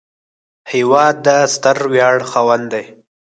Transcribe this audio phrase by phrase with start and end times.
[0.71, 2.85] هېواد د ستر ویاړ خاوند دی